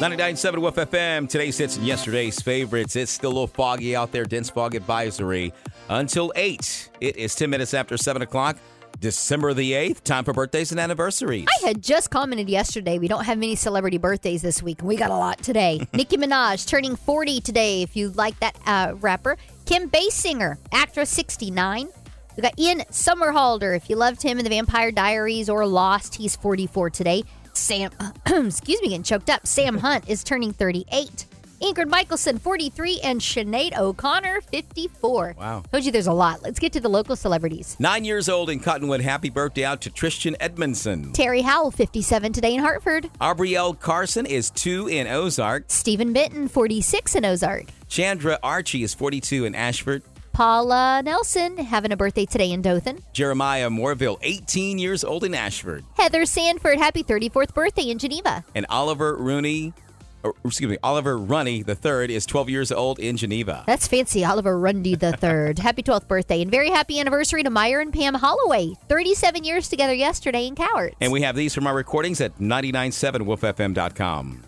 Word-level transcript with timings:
99.7 0.00 0.62
Woof 0.62 0.76
FM. 0.76 1.28
Today's 1.28 1.58
hits 1.58 1.76
and 1.76 1.86
yesterday's 1.86 2.40
favorites. 2.40 2.96
It's 2.96 3.12
still 3.12 3.28
a 3.28 3.34
little 3.34 3.46
foggy 3.46 3.94
out 3.94 4.10
there. 4.12 4.24
Dense 4.24 4.48
fog 4.48 4.74
advisory 4.74 5.52
until 5.90 6.32
8. 6.36 6.88
It 7.02 7.16
is 7.16 7.34
10 7.34 7.50
minutes 7.50 7.74
after 7.74 7.98
7 7.98 8.22
o'clock. 8.22 8.56
December 8.98 9.52
the 9.52 9.72
8th. 9.72 10.02
Time 10.02 10.24
for 10.24 10.32
birthdays 10.32 10.70
and 10.70 10.80
anniversaries. 10.80 11.46
I 11.62 11.66
had 11.66 11.82
just 11.82 12.08
commented 12.08 12.48
yesterday 12.48 12.98
we 12.98 13.08
don't 13.08 13.24
have 13.24 13.36
many 13.36 13.56
celebrity 13.56 13.98
birthdays 13.98 14.40
this 14.40 14.62
week. 14.62 14.82
We 14.82 14.96
got 14.96 15.10
a 15.10 15.16
lot 15.16 15.42
today. 15.42 15.86
Nicki 15.92 16.16
Minaj 16.16 16.66
turning 16.66 16.96
40 16.96 17.42
today, 17.42 17.82
if 17.82 17.94
you 17.94 18.08
like 18.08 18.40
that 18.40 18.56
uh, 18.64 18.94
rapper. 19.00 19.36
Kim 19.66 19.90
Basinger, 19.90 20.56
actress 20.72 21.10
69. 21.10 21.90
We 22.38 22.42
got 22.42 22.58
Ian 22.58 22.78
Somerhalder, 22.90 23.76
if 23.76 23.90
you 23.90 23.96
loved 23.96 24.22
him 24.22 24.38
in 24.38 24.44
The 24.44 24.50
Vampire 24.50 24.92
Diaries 24.92 25.50
or 25.50 25.66
Lost, 25.66 26.14
he's 26.14 26.36
44 26.36 26.88
today. 26.88 27.22
Sam, 27.54 27.90
excuse 28.26 28.80
me, 28.80 28.88
getting 28.88 29.02
choked 29.02 29.30
up. 29.30 29.46
Sam 29.46 29.78
Hunt 29.78 30.08
is 30.08 30.24
turning 30.24 30.52
38. 30.52 31.26
Ingrid 31.60 31.88
Michaelson, 31.88 32.38
43, 32.38 33.00
and 33.04 33.20
Sinead 33.20 33.76
O'Connor, 33.76 34.40
54. 34.50 35.34
Wow. 35.38 35.62
Told 35.70 35.84
you 35.84 35.92
there's 35.92 36.06
a 36.06 36.12
lot. 36.12 36.42
Let's 36.42 36.58
get 36.58 36.72
to 36.72 36.80
the 36.80 36.88
local 36.88 37.16
celebrities. 37.16 37.76
Nine 37.78 38.04
years 38.04 38.30
old 38.30 38.48
in 38.48 38.60
Cottonwood. 38.60 39.02
Happy 39.02 39.28
birthday 39.28 39.64
out 39.64 39.82
to 39.82 39.90
Tristan 39.90 40.36
Edmondson. 40.40 41.12
Terry 41.12 41.42
Howell, 41.42 41.70
57 41.70 42.32
today 42.32 42.54
in 42.54 42.60
Hartford. 42.60 43.10
Aubrielle 43.20 43.78
Carson 43.78 44.24
is 44.24 44.48
two 44.48 44.88
in 44.88 45.06
Ozark. 45.06 45.64
Stephen 45.66 46.14
Benton, 46.14 46.48
46 46.48 47.14
in 47.14 47.26
Ozark. 47.26 47.66
Chandra 47.88 48.38
Archie 48.42 48.82
is 48.82 48.94
42 48.94 49.44
in 49.44 49.54
Ashford. 49.54 50.02
Paula 50.40 51.02
Nelson 51.04 51.58
having 51.58 51.92
a 51.92 51.98
birthday 51.98 52.24
today 52.24 52.50
in 52.50 52.62
Dothan. 52.62 53.02
Jeremiah 53.12 53.68
Morville, 53.68 54.18
18 54.22 54.78
years 54.78 55.04
old 55.04 55.22
in 55.22 55.34
Ashford. 55.34 55.84
Heather 55.98 56.24
Sanford, 56.24 56.78
happy 56.78 57.04
34th 57.04 57.52
birthday 57.52 57.90
in 57.90 57.98
Geneva. 57.98 58.42
And 58.54 58.64
Oliver 58.70 59.16
Rooney, 59.16 59.74
or, 60.22 60.32
excuse 60.42 60.70
me, 60.70 60.78
Oliver 60.82 61.18
Runny 61.18 61.62
the 61.62 61.74
third 61.74 62.10
is 62.10 62.24
12 62.24 62.48
years 62.48 62.72
old 62.72 62.98
in 62.98 63.18
Geneva. 63.18 63.64
That's 63.66 63.86
fancy, 63.86 64.24
Oliver 64.24 64.58
Rundy 64.58 64.94
the 64.94 65.12
third. 65.12 65.58
happy 65.58 65.82
12th 65.82 66.08
birthday 66.08 66.40
and 66.40 66.50
very 66.50 66.70
happy 66.70 66.98
anniversary 66.98 67.42
to 67.42 67.50
Meyer 67.50 67.80
and 67.80 67.92
Pam 67.92 68.14
Holloway. 68.14 68.72
37 68.88 69.44
years 69.44 69.68
together 69.68 69.92
yesterday 69.92 70.46
in 70.46 70.54
Cowart. 70.54 70.94
And 71.02 71.12
we 71.12 71.20
have 71.20 71.36
these 71.36 71.54
from 71.54 71.66
our 71.66 71.74
recordings 71.74 72.22
at 72.22 72.38
997woofm.com. 72.38 74.44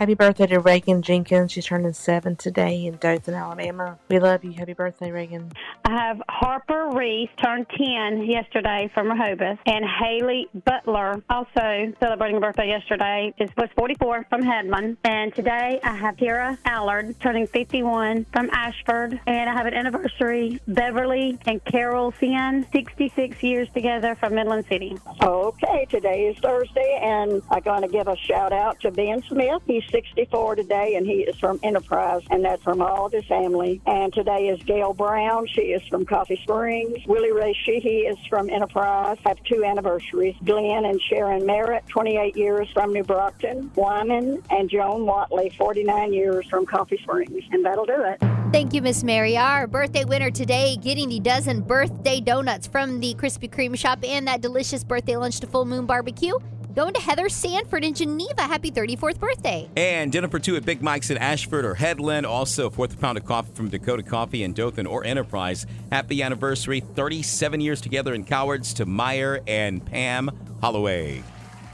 Happy 0.00 0.14
birthday 0.14 0.46
to 0.46 0.60
Reagan 0.60 1.02
Jenkins. 1.02 1.52
She's 1.52 1.66
turning 1.66 1.92
seven 1.92 2.34
today 2.34 2.86
in 2.86 2.96
Dothan, 2.96 3.34
Alabama. 3.34 3.98
We 4.08 4.18
love 4.18 4.42
you. 4.42 4.52
Happy 4.52 4.72
birthday, 4.72 5.10
Reagan. 5.10 5.52
I 5.84 5.92
have 5.92 6.22
Harper 6.26 6.88
Reese 6.94 7.28
turned 7.36 7.66
10 7.68 8.24
yesterday 8.24 8.90
from 8.94 9.08
Rehobeth, 9.08 9.58
and 9.66 9.84
Haley 9.84 10.48
Butler 10.64 11.22
also 11.28 11.92
celebrating 12.00 12.38
a 12.38 12.40
birthday 12.40 12.68
yesterday. 12.68 13.34
Is 13.38 13.50
was 13.58 13.68
44 13.76 14.24
from 14.30 14.40
Headland, 14.40 14.96
and 15.04 15.34
today 15.34 15.78
I 15.84 15.94
have 15.96 16.16
Kira 16.16 16.56
Allard 16.64 17.20
turning 17.20 17.46
51 17.46 18.24
from 18.32 18.48
Ashford, 18.54 19.20
and 19.26 19.50
I 19.50 19.52
have 19.52 19.66
an 19.66 19.74
anniversary 19.74 20.62
Beverly 20.66 21.38
and 21.44 21.62
Carol 21.66 22.10
Finn, 22.10 22.66
66 22.72 23.42
years 23.42 23.68
together 23.74 24.14
from 24.14 24.34
Midland 24.34 24.64
City. 24.66 24.96
Okay, 25.22 25.86
today 25.90 26.28
is 26.28 26.38
Thursday, 26.38 27.00
and 27.02 27.42
I'm 27.50 27.60
going 27.60 27.82
to 27.82 27.88
give 27.88 28.08
a 28.08 28.16
shout 28.16 28.54
out 28.54 28.80
to 28.80 28.90
Ben 28.90 29.22
Smith. 29.28 29.60
He's 29.66 29.89
64 29.90 30.56
today, 30.56 30.94
and 30.96 31.06
he 31.06 31.22
is 31.22 31.36
from 31.36 31.60
Enterprise, 31.62 32.22
and 32.30 32.44
that's 32.44 32.62
from 32.62 32.80
all 32.80 33.06
of 33.06 33.12
his 33.12 33.24
family. 33.26 33.80
And 33.86 34.12
today 34.12 34.48
is 34.48 34.62
Gail 34.62 34.92
Brown. 34.92 35.46
She 35.46 35.72
is 35.72 35.82
from 35.88 36.04
Coffee 36.06 36.40
Springs. 36.42 36.98
Willie 37.06 37.32
Ray 37.32 37.56
Sheehy 37.64 38.00
is 38.00 38.18
from 38.28 38.50
Enterprise. 38.50 39.18
Have 39.24 39.42
two 39.44 39.64
anniversaries. 39.64 40.36
Glenn 40.44 40.84
and 40.84 41.00
Sharon 41.02 41.46
Merritt, 41.46 41.86
28 41.88 42.36
years 42.36 42.68
from 42.72 42.92
New 42.92 43.04
Brockton. 43.04 43.70
Wyman 43.74 44.42
and 44.50 44.70
Joan 44.70 45.06
Watley, 45.06 45.50
49 45.58 46.12
years 46.12 46.46
from 46.48 46.66
Coffee 46.66 46.98
Springs. 47.02 47.44
And 47.52 47.64
that'll 47.64 47.86
do 47.86 48.02
it. 48.02 48.20
Thank 48.52 48.74
you, 48.74 48.82
Miss 48.82 49.04
Mary. 49.04 49.36
Our 49.36 49.68
birthday 49.68 50.04
winner 50.04 50.32
today 50.32 50.76
getting 50.76 51.08
the 51.08 51.20
dozen 51.20 51.60
birthday 51.60 52.20
donuts 52.20 52.66
from 52.66 52.98
the 52.98 53.14
Krispy 53.14 53.48
Kreme 53.48 53.78
shop 53.78 54.00
and 54.02 54.26
that 54.26 54.40
delicious 54.40 54.82
birthday 54.82 55.16
lunch 55.16 55.38
to 55.40 55.46
Full 55.46 55.64
Moon 55.64 55.86
Barbecue. 55.86 56.34
Going 56.74 56.94
to 56.94 57.00
Heather 57.00 57.28
Sanford 57.28 57.84
in 57.84 57.94
Geneva. 57.94 58.42
Happy 58.42 58.70
34th 58.70 59.18
birthday. 59.18 59.68
And 59.76 60.12
dinner 60.12 60.28
for 60.28 60.38
two 60.38 60.56
at 60.56 60.64
Big 60.64 60.82
Mike's 60.82 61.10
in 61.10 61.18
Ashford 61.18 61.64
or 61.64 61.74
Headland. 61.74 62.26
Also, 62.26 62.70
fourth 62.70 63.00
pound 63.00 63.18
of 63.18 63.24
coffee 63.24 63.52
from 63.54 63.68
Dakota 63.68 64.02
Coffee 64.02 64.44
in 64.44 64.52
Dothan 64.52 64.86
or 64.86 65.04
Enterprise. 65.04 65.66
Happy 65.90 66.22
anniversary. 66.22 66.80
37 66.80 67.60
years 67.60 67.80
together 67.80 68.14
in 68.14 68.24
Cowarts 68.24 68.72
to 68.74 68.86
Meyer 68.86 69.40
and 69.46 69.84
Pam 69.84 70.30
Holloway. 70.60 71.22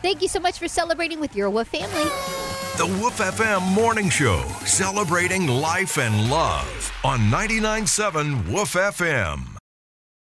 Thank 0.02 0.22
you 0.22 0.28
so 0.28 0.40
much 0.40 0.58
for 0.58 0.68
celebrating 0.68 1.20
with 1.20 1.34
your 1.34 1.50
WOOF 1.50 1.66
family. 1.66 2.10
The 2.76 2.86
Woof 3.02 3.18
FM 3.18 3.72
Morning 3.74 4.10
Show, 4.10 4.42
celebrating 4.64 5.46
life 5.46 5.98
and 5.98 6.30
love 6.30 6.92
on 7.02 7.20
99.7 7.30 8.52
Woof 8.52 8.74
FM. 8.74 9.55